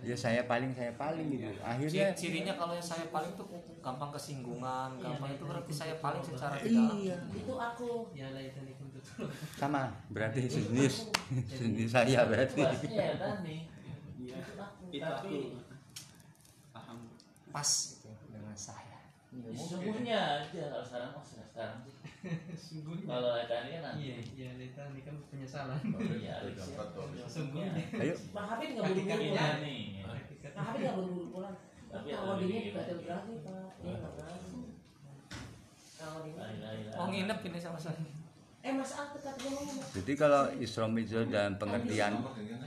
[0.04, 1.48] Ya saya paling, saya paling gitu.
[1.64, 3.48] Akhirnya Ci- cirinya kalau yang saya paling tuh
[3.80, 8.12] gampang kesinggungan gampang itu berarti saya paling secara tidak iya Itu aku.
[8.12, 8.60] Ya lah itu
[9.54, 11.08] sama berarti jenis
[11.58, 12.62] jenis saya berarti.
[12.86, 13.14] Iya
[14.90, 15.08] iya
[17.50, 18.96] pas gitu dengan saya
[19.36, 21.92] Sesungguhnya dia kalau sekarang oh sudah sekarang sih.
[22.56, 23.04] sungguhnya.
[23.04, 24.00] Kalau tadi kan nanti.
[24.00, 24.88] Iya, iya ini kan
[25.28, 25.76] penyesalan.
[25.92, 27.28] Oh, Iya, Ada.
[27.28, 27.76] Sungguhnya.
[28.00, 29.60] Ayo, Pak Habib nggak buru-buru Iya pulang.
[29.60, 29.80] nih.
[30.40, 31.56] Pak Habib nggak buru-buru pulang.
[31.86, 32.64] Tapi Kalau ada dia lagi.
[32.64, 33.68] juga Pak.
[33.76, 34.68] Dia nggak ngaruh.
[35.96, 36.96] Kalau illallah.
[36.96, 38.00] mau nginep ini sama saya
[38.66, 39.79] Eh ngomong.
[39.94, 42.18] jadi kalau Isra Mi'raj dalam pengertian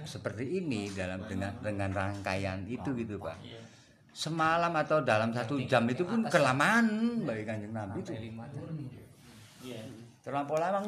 [0.07, 3.35] seperti ini dalam dengan dengan rangkaian itu gitu Pak.
[4.15, 8.11] Semalam atau dalam satu jam itu pun kelamaan bagi kanjeng Nabi itu.
[9.59, 9.83] Iya.
[10.23, 10.79] terlampau lama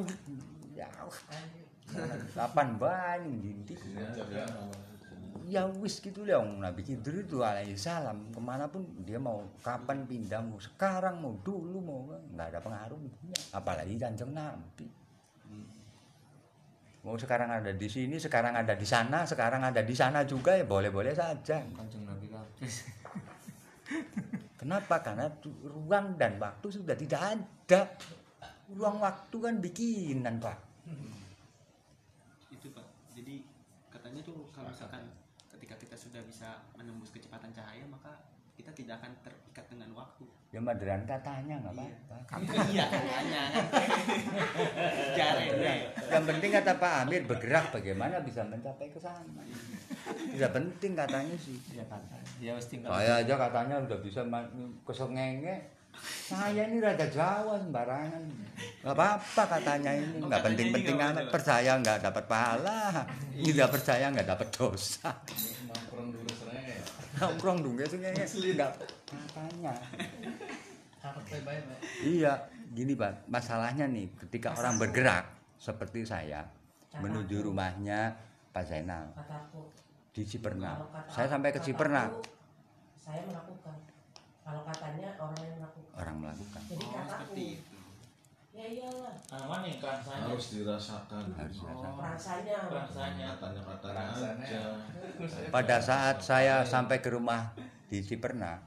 [0.71, 0.87] ya
[2.31, 3.75] kapan banyak aja
[4.31, 4.45] ya
[5.51, 10.07] ya wis gitu lah Nabi Khidir itu alaihi salam ke mana pun dia mau kapan
[10.07, 12.99] pindah mau sekarang mau dulu mau nggak ada pengaruh
[13.51, 15.00] apalagi kanjeng Nabi
[17.01, 20.65] mau sekarang ada di sini sekarang ada di sana sekarang ada di sana juga ya
[20.65, 21.61] boleh boleh saja.
[21.73, 22.85] Kanjeng nabi habis
[24.61, 25.01] kenapa?
[25.01, 25.27] Karena
[25.65, 27.81] ruang dan waktu sudah tidak ada.
[28.71, 30.57] Ruang waktu kan bikinan pak.
[32.53, 32.87] Itu pak.
[33.17, 33.43] Jadi
[33.89, 35.03] katanya tuh kalau misalkan
[35.51, 40.59] ketika kita sudah bisa menembus kecepatan cahaya maka kita tidak akan terikat dengan waktu ya
[40.59, 42.15] maderan katanya nggak apa-apa.
[42.67, 43.43] Iya katanya.
[45.15, 45.55] Jarene.
[45.63, 45.73] Iya.
[46.11, 49.43] yang penting kata Pak Amir bergerak bagaimana bisa mencapai ke sana.
[50.11, 51.55] Tidak penting katanya sih.
[51.71, 52.91] Ya kata ya tinggal.
[52.91, 54.21] Saya aja katanya udah bisa
[54.83, 55.55] kesengenge.
[56.01, 58.23] Saya ini raja Jawa sembarangan.
[58.83, 60.19] Nggak apa-apa katanya ini.
[60.19, 61.31] Oh, katanya penting-penting amat.
[61.31, 63.07] percaya nggak dapat pahala.
[63.39, 65.15] Tidak percaya nggak dapat dosa.
[65.67, 66.79] Nongkrong dulu seraya
[67.21, 68.71] nongkrong ya sengenge nggak
[69.11, 69.79] Pak.
[72.05, 72.33] iya
[72.71, 73.25] gini pak.
[73.27, 75.25] Masalahnya nih ketika orang bergerak
[75.57, 76.45] seperti saya
[76.97, 78.15] menuju rumahnya
[78.51, 79.11] Pak Zainal.
[79.15, 79.71] Kataku
[80.11, 82.11] di Ciperna kata- saya sampai ke Ciperna
[83.01, 83.75] saya melakukan.
[84.41, 85.93] Kalau katanya orang yang melakukan.
[85.95, 86.61] Orang melakukan.
[86.67, 87.75] Jadi oh kataku seperti itu.
[88.51, 89.15] Ya iyalah.
[89.31, 90.27] Nah, mana yang perasaannya?
[90.27, 91.23] harus dirasakan.
[91.39, 92.03] Harus dirasakan.
[92.03, 92.57] rasanya.
[92.67, 93.27] Perasaannya.
[93.31, 94.43] katanya katanya Rasanya.
[94.43, 94.61] aja.
[95.47, 97.55] Pada saat saya sampai ke rumah
[97.87, 98.59] di Ciperna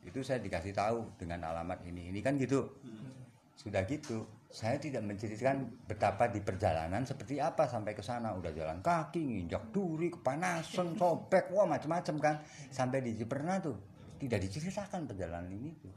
[0.00, 2.08] itu saya dikasih tahu dengan alamat ini.
[2.08, 2.64] Ini kan gitu.
[3.56, 4.24] Sudah gitu.
[4.50, 8.34] Saya tidak menceritakan betapa di perjalanan seperti apa sampai ke sana.
[8.34, 12.34] Udah jalan kaki nginjak duri kepanasan sobek wah macam-macam kan.
[12.72, 13.76] Sampai di Ciperna tuh
[14.18, 15.92] tidak diceritakan perjalanan ini tuh.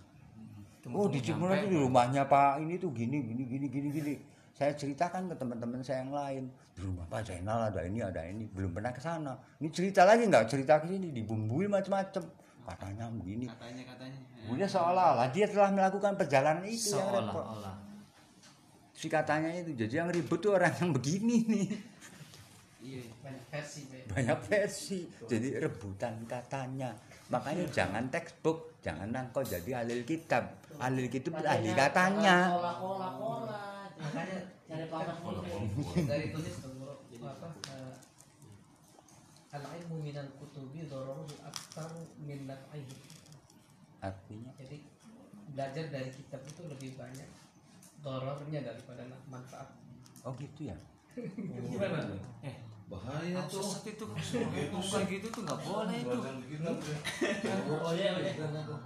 [0.91, 4.13] Oh di Ciperna tuh di rumahnya Pak ini tuh gini gini gini gini gini.
[4.53, 6.43] Saya ceritakan ke teman-teman saya yang lain.
[6.77, 8.45] Di rumah Pak Zainal ada ini ada ini.
[8.53, 9.33] Belum pernah ke sana.
[9.57, 10.45] Ini cerita lagi nggak?
[10.45, 12.21] Cerita ke sini dibumbui macam-macam
[12.63, 17.39] katanya begini katanya katanya Kemudian seolah-olah dia telah melakukan perjalanan itu yang repot.
[17.39, 17.75] seolah-olah
[19.03, 19.75] Si katanya itu.
[19.75, 21.67] Jadi yang ribut tuh orang yang begini nih.
[22.87, 23.81] iya Banyak versi.
[24.07, 24.99] Banyak versi.
[25.27, 26.95] Jadi rebutan katanya.
[27.27, 30.55] Makanya jangan textbook, jangan nangkol jadi ahli kitab.
[30.79, 32.55] Ahli kitab itu ahli katanya.
[32.55, 33.61] kola kola kola
[33.99, 34.37] Makanya
[34.71, 34.87] cari
[36.07, 37.93] dari tulis tuh, Bro, apa eh,
[39.53, 42.97] al-ilmu minal kutubi dororu aktar min naf'ihi.
[44.01, 44.81] Artinya Jadi
[45.53, 47.29] belajar dari kitab itu lebih banyak
[48.01, 49.69] dorornya daripada manfaat.
[50.25, 50.77] oh gitu ya.
[51.69, 52.17] Gimana?
[52.41, 52.55] eh
[52.89, 56.97] bahaya tuh sesat itu ngomong kayak gitu tuh nggak boleh itu tuh.
[57.79, 58.33] Oh iya, iya.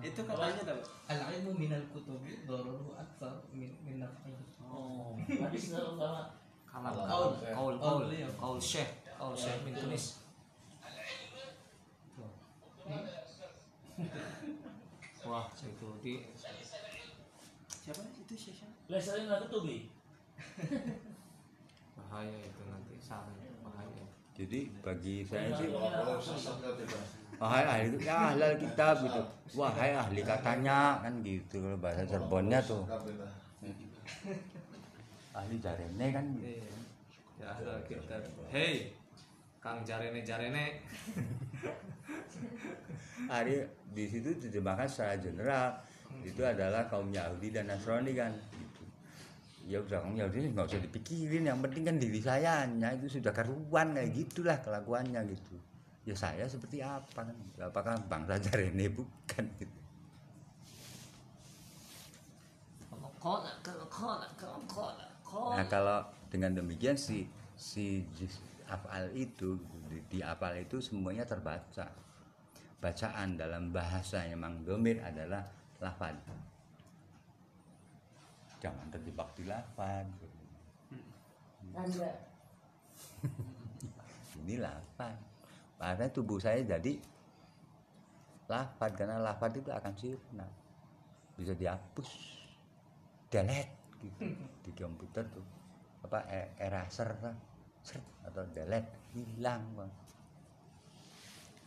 [0.03, 4.43] itu katanya tau Al-ilmu minal kutubi dororu aktar min, min naf'ihi.
[4.67, 7.33] Oh, hadis kalam Kaul.
[7.41, 10.26] kaul kaul Oh, kaul syekh kaul syekh bin tunis
[15.27, 16.13] wah itu di
[17.67, 19.91] siapa itu siapa Lesarin nggak ketubi.
[21.97, 24.05] bahaya itu nanti salah bahaya
[24.37, 25.67] Jadi bagi saya sih
[26.23, 29.23] sesat nggak bebas wahai ahli ya ahli kitab gitu.
[29.53, 32.83] Wahai ahli katanya kan gitu kalau bahasa Cirebonnya tuh.
[35.37, 36.49] Ahli jarene kan gitu.
[36.49, 36.65] Iya.
[37.37, 38.17] ya ada kita
[38.49, 38.97] hei
[39.61, 40.81] kang jarene jarene
[43.31, 45.67] hari di situ diterjemahkan secara general
[46.23, 48.83] itu adalah kaum Yahudi dan Nasrani kan gitu.
[49.67, 53.35] ya udah kaum Yahudi nggak usah dipikirin yang penting kan diri saya hanya itu sudah
[53.35, 55.55] karuan kayak gitulah kelakuannya gitu.
[56.07, 57.35] Ya saya seperti apa kan?
[57.59, 59.77] Apakah bangsa Jarene bukan gitu.
[65.59, 65.99] Nah kalau
[66.31, 67.27] dengan demikian si
[67.59, 68.07] si
[68.67, 71.87] afal itu di, di afal itu semuanya terbaca.
[72.77, 75.41] Bacaan dalam bahasa yang memang domir adalah
[75.81, 76.13] lafad
[78.57, 80.09] jangan terjebak di lafad
[84.41, 85.13] ini lafad
[85.77, 86.97] karena tubuh saya jadi
[88.49, 90.47] lafad karena lafad itu akan sirna.
[91.37, 92.09] Bisa dihapus.
[93.29, 94.25] Delete gitu.
[94.65, 95.45] Di komputer tuh.
[96.01, 97.35] Apa e- eraser kan
[98.25, 99.91] atau delete hilang bang.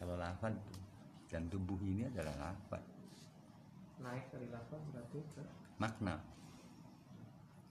[0.01, 0.81] Kalau tuh
[1.31, 2.83] dan tubuh ini adalah lafad
[4.01, 5.43] naik dari lafaz berarti ke?
[5.81, 6.17] Makna.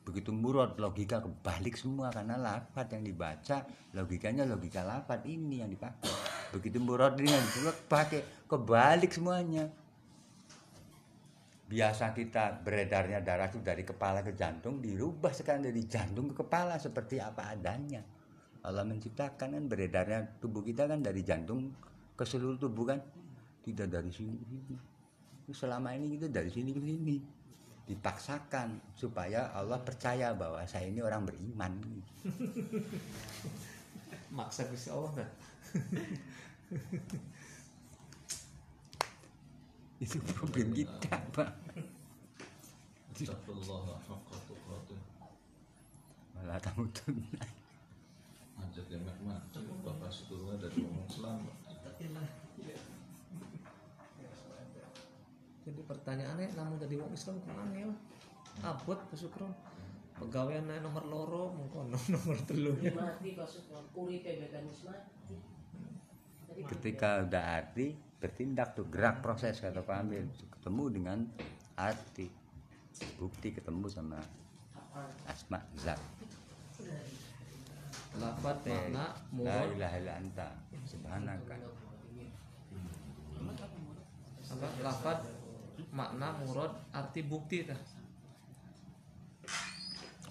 [0.06, 3.58] Begitu murad logika kebalik semua karena lafad yang dibaca
[3.94, 6.10] logikanya logika lafad ini yang dipakai.
[6.54, 9.70] Begitu murad ini yang dipakai kebalik semuanya.
[11.70, 16.82] Biasa kita beredarnya darah itu dari kepala ke jantung dirubah sekarang dari jantung ke kepala
[16.82, 18.02] seperti apa adanya
[18.66, 21.72] Allah menciptakan kan beredarnya tubuh kita kan dari jantung
[22.16, 23.00] ke seluruh tubuh kan.
[23.64, 24.76] Tidak dari sini ke sini.
[25.50, 27.18] Selama ini kita dari sini ke sini.
[27.90, 31.74] Dipaksakan supaya Allah percaya bahwa saya ini orang beriman.
[34.38, 35.30] Maksa Gusti Allah kan
[40.04, 41.52] itu problem kita pak.
[46.40, 47.12] Malah kamu tuh
[48.80, 49.44] Ajak ya mak
[49.84, 51.56] Bapak seturnya dari ngomong selamat.
[55.84, 57.92] pertanyaannya namun jadi wong Islam ke mana ya?
[58.64, 59.52] Abot kesukron
[60.16, 62.72] pegawaian nomor loro mungkin nomor telu.
[62.80, 62.96] Ya
[66.48, 70.24] Jadi ketika udah arti bertindak tuh gerak proses kata Pak Amir.
[70.56, 71.20] Ketemu dengan
[71.76, 72.32] arti.
[73.20, 74.24] Bukti ketemu sama
[75.28, 76.00] asma zat
[78.18, 80.48] lafat makna la murad ilaha illa anta.
[80.90, 81.56] Subhanaka.
[84.50, 84.68] Apa?
[84.82, 85.20] Lafat
[85.94, 87.78] makna murad arti bukti tah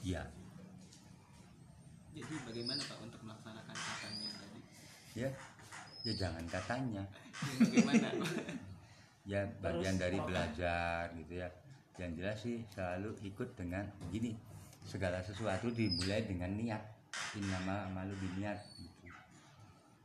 [0.02, 0.22] ya.
[2.18, 4.60] Jadi bagaimana Pak untuk melaksanakan katanya tadi?
[5.14, 5.30] ya.
[6.06, 7.02] Ya jangan katanya.
[7.62, 8.08] Bagaimana?
[9.30, 11.48] ya bagian Terus dari belajar gitu ya.
[11.98, 14.34] Yang jelas sih selalu ikut dengan gini.
[14.88, 16.82] Segala sesuatu dimulai dengan niat
[17.36, 19.08] innama amalu biniat gitu.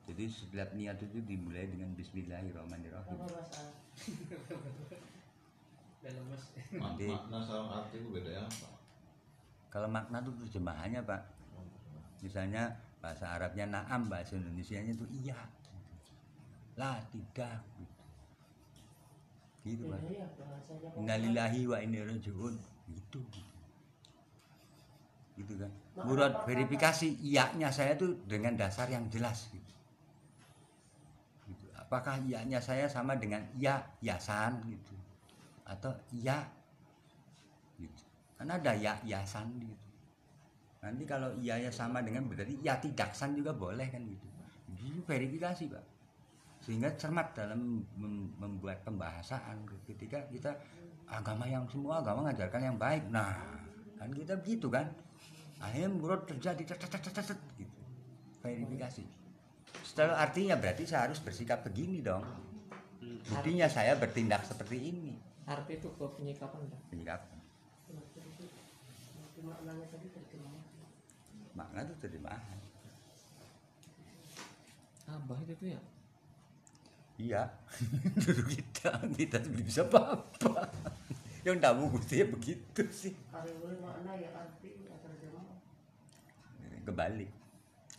[0.09, 3.17] jadi setiap niat itu dimulai dengan Bismillahirrahmanirrahim.
[6.03, 8.73] Apa Jadi- makna sama arti itu beda ya Pak?
[9.73, 11.25] kalau makna itu terjemahannya pak.
[12.21, 15.39] Misalnya bahasa Arabnya naam bahasa Indonesianya itu iya.
[16.77, 17.57] Lah tidak
[19.65, 19.89] gitu.
[19.89, 19.97] Pak.
[19.97, 22.55] Bedanya bahasanya kok Innalillahi wa inna ilaihi raji'un.
[22.93, 23.52] Gitu gitu
[25.59, 25.71] kan.
[26.05, 29.73] Murad verifikasi iya-nya saya tuh dengan dasar yang jelas gitu.
[31.49, 31.65] Gitu.
[31.75, 34.95] apakah iya-nya saya sama dengan iya yasan gitu?
[35.67, 36.41] Atau iya
[37.77, 38.03] gitu.
[38.39, 39.83] Kan ada ya yasan gitu.
[40.83, 44.27] Nanti kalau iya sama dengan berarti ya tidaksan juga boleh kan gitu.
[44.83, 45.85] Itu verifikasi pak.
[46.63, 50.51] Sehingga cermat dalam mem- membuat pembahasan ketika kita
[51.07, 53.07] agama yang semua agama mengajarkan yang baik.
[53.11, 53.63] Nah
[53.99, 54.91] kan kita begitu kan
[55.63, 57.79] akhirnya murad terjadi tet, gitu.
[58.43, 59.03] Verifikasi.
[59.87, 62.27] Setelah artinya berarti saya harus bersikap begini dong.
[63.31, 65.15] Buktinya saya bertindak seperti ini.
[65.47, 67.39] Arti itu ke penyikapan dah penyikapan.
[71.55, 72.59] Makna itu terjemahan.
[75.03, 75.81] Abah itu tuh ya?
[77.19, 77.43] Iya.
[78.23, 80.71] Dulu kita kita tidak bisa apa-apa.
[81.43, 83.13] Yang tahu gusti ya begitu sih.
[83.27, 84.62] Kalau boleh makna ya terjemah
[86.83, 87.31] kebalik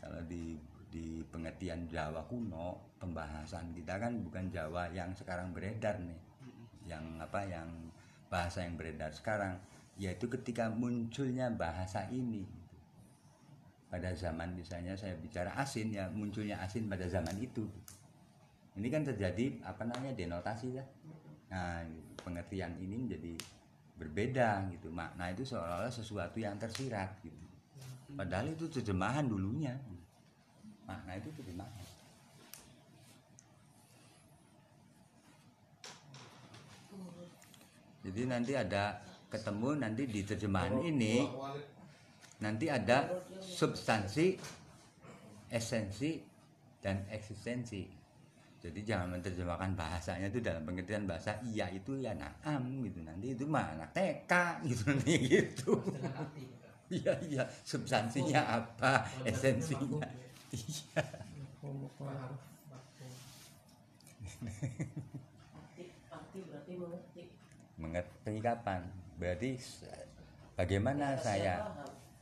[0.04, 0.60] kalau di
[0.94, 6.20] di pengertian Jawa kuno pembahasan kita kan bukan Jawa yang sekarang beredar nih.
[6.86, 7.68] Yang apa yang
[8.30, 9.58] bahasa yang beredar sekarang.
[9.98, 12.46] Yaitu ketika munculnya bahasa ini.
[13.90, 17.66] Pada zaman misalnya saya bicara asin ya munculnya asin pada zaman itu.
[18.78, 20.84] Ini kan terjadi apa namanya denotasi ya.
[21.50, 21.82] Nah
[22.22, 23.34] pengertian ini menjadi
[23.98, 24.94] berbeda gitu.
[24.94, 27.53] Makna itu seolah-olah sesuatu yang tersirat gitu
[28.14, 29.74] padahal itu terjemahan dulunya.
[30.86, 31.84] Makna itu terjemahan.
[38.04, 39.00] Jadi nanti ada
[39.32, 41.24] ketemu nanti di terjemahan ini
[42.44, 43.08] nanti ada
[43.40, 44.36] substansi
[45.48, 46.20] esensi
[46.84, 47.88] dan eksistensi.
[48.60, 53.00] Jadi jangan menerjemahkan bahasanya itu dalam pengertian bahasa iya itu ya naam gitu.
[53.00, 54.32] Nanti itu mah anak TK
[54.68, 55.72] gitu nanti gitu
[56.90, 57.44] iya iya.
[57.64, 59.04] Substansinya apa?
[59.24, 60.04] esensinya.
[60.58, 61.02] iya.
[67.78, 68.82] Mengerti kapan?
[69.16, 69.50] Berarti
[70.58, 71.64] bagaimana saya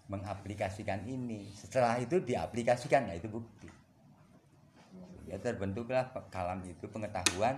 [0.07, 1.49] mengaplikasikan ini?
[1.57, 3.69] Setelah itu diaplikasikan nah itu bukti.
[5.27, 7.57] Ya terbentuklah kalam itu pengetahuan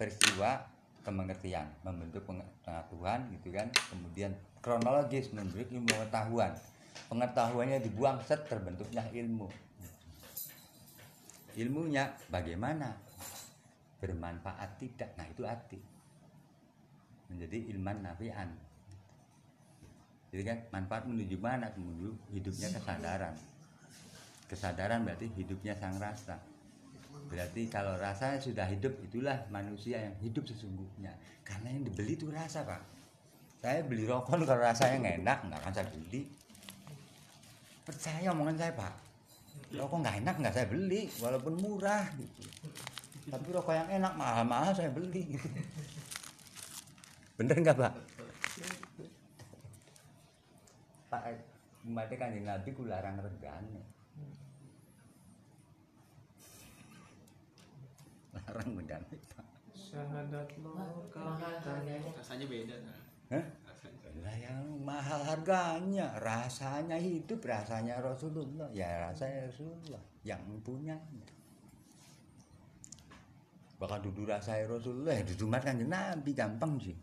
[0.00, 0.64] peristiwa
[1.02, 3.68] kemengertian membentuk penge- pengetahuan gitu kan.
[3.90, 6.52] Kemudian kronologis membentuk ilmu pengetahuan.
[7.10, 9.50] Pengetahuannya dibuang set terbentuknya ilmu.
[11.58, 12.96] Ilmunya bagaimana?
[14.00, 15.12] Bermanfaat tidak?
[15.20, 15.78] Nah itu arti.
[17.28, 18.48] Menjadi ilman nafian.
[20.32, 21.68] Jadi kan manfaat menuju mana?
[21.76, 23.36] Menuju hidupnya kesadaran.
[24.48, 26.40] Kesadaran berarti hidupnya sang rasa
[27.32, 31.16] berarti kalau rasa sudah hidup itulah manusia yang hidup sesungguhnya.
[31.40, 32.84] Karena yang dibeli itu rasa pak.
[33.56, 36.28] Saya beli rokok kalau rasanya nggak enak nggak akan saya beli.
[37.88, 38.94] Percaya omongan saya pak.
[39.72, 42.44] Rokok nggak enak nggak saya beli walaupun murah gitu.
[43.32, 45.24] Tapi rokok yang enak mahal-mahal saya beli.
[47.40, 47.92] Bener nggak pak?
[51.08, 51.22] Pak
[51.82, 53.91] umatnya kanjeng nabi ku larang regane
[58.46, 59.52] larang pak
[59.92, 60.72] syahadat lo
[62.16, 62.76] Rasanya beda.
[62.80, 63.00] Nah.
[63.36, 63.44] Hah?
[63.68, 64.08] Rasanya.
[64.24, 66.08] lah yang mahal harganya.
[66.16, 68.72] Rasanya hidup rasanya Rasulullah.
[68.72, 70.96] Ya rasanya Rasulullah yang punya.
[73.76, 75.12] Bakal dudu rasa Rasulullah.
[75.12, 76.96] Ya dudu umat kanjeng Nabi gampang sih.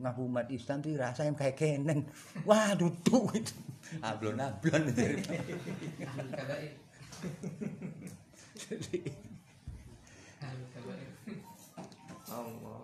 [0.00, 2.04] Ngaku umat Islam tuh rasa yang kayak kenen.
[2.48, 3.56] Wah duduk itu.
[4.02, 4.84] Ablon ablon
[12.36, 12.80] Allah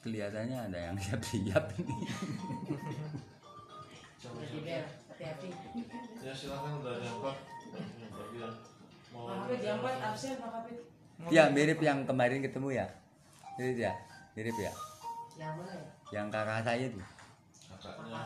[0.00, 1.96] kelihatannya ada yang siap-siap ini
[5.20, 5.48] hati-hati.
[6.24, 6.96] Ya silakan udah
[9.12, 9.28] mau.
[10.00, 10.70] Absen Pak
[11.28, 12.86] ya mirip yang kemarin ketemu ya
[13.60, 13.92] mirip ya
[14.32, 14.72] mirip ya
[15.36, 15.84] Yang mana ya?
[16.16, 17.04] yang kakak saya tuh
[17.70, 18.22] Kakaknya.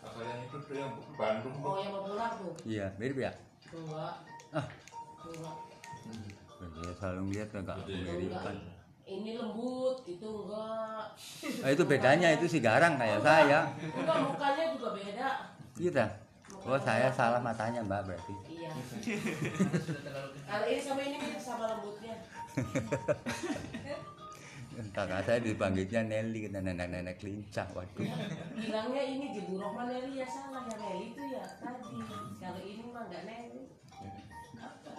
[0.00, 2.52] Kakak yang itu tuh yang Bandung Oh yang mau pulang tuh.
[2.64, 3.32] iya mirip ya
[3.74, 4.14] Enggak.
[4.54, 4.66] Ah.
[5.20, 5.56] Enggak.
[6.64, 8.56] saya selalu lihat kakak aku miripan
[9.04, 11.04] Ini lembut, itu enggak.
[11.60, 15.28] oh, itu bedanya itu si garang kayak saya Enggak mukanya juga beda.
[15.74, 16.06] kita
[16.64, 18.70] oh saya salah matanya mbak berarti Iya.
[20.46, 22.14] Kalau ini sama ini mirip sama lembutnya.
[24.90, 28.02] kakak saya dipanggilnya Nelly nenek-nenek lincah waduh
[28.54, 31.92] Bilangnya ini Jibu Rohman Nelly ya salah ya Nelly itu ya tadi.
[32.40, 33.62] Kalau ini mah enggak Nelly.
[34.56, 34.92] Apa?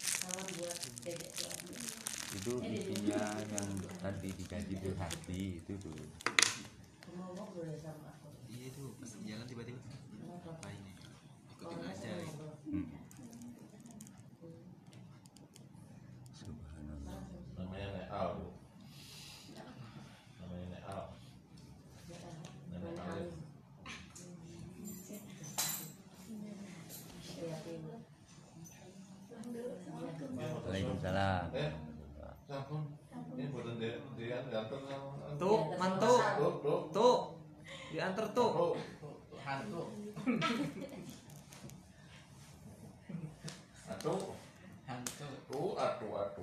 [0.00, 0.95] Salam buat dedek suami.
[1.06, 3.70] Itu isinya yang
[4.02, 5.72] tadi digaji berhati itu
[8.10, 8.28] aku.
[8.50, 9.78] Iya itu pas jalan tiba-tiba
[10.42, 10.92] apa ini?
[11.54, 12.10] Ikutin aja.
[12.26, 12.46] gitu.
[12.74, 12.86] hmm.
[16.34, 17.20] subhanallah
[17.54, 18.28] Namanya Nek Al.
[18.34, 18.48] Bu.
[20.42, 21.06] Namanya Nek Al.
[22.74, 23.30] Nenek Main Alif.
[23.30, 23.30] alim.
[27.36, 27.96] Iya, iya.
[30.66, 31.70] Waalaikumsalam Eh,
[32.44, 32.82] sampun.
[33.36, 35.10] Ini buatan dia, dia ganteng sama.
[35.94, 37.16] Tuh mantu Tuh,
[37.94, 38.74] diantar tuh.
[39.46, 39.82] Hantu.
[43.86, 44.34] Atuh.
[44.90, 45.26] Hantu.
[45.46, 46.34] Tuh, atuh, atuh.